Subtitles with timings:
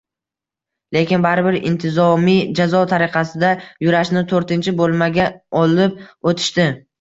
[0.95, 3.53] Lekin baribir intizomiy jazo tariqasida
[3.89, 5.29] Yurashni toʻrtinchi boʻlmaga
[5.61, 6.03] olib
[6.35, 6.69] oʻtishdi.